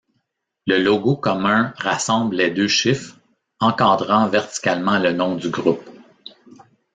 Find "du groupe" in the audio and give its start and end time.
5.35-5.87